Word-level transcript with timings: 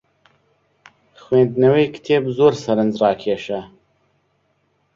خوێندنەوەی 1.23 1.91
کتێب 1.95 2.23
زۆر 2.37 2.53
سەرنجڕاکێشە. 2.63 3.61